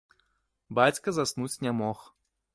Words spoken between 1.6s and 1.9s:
не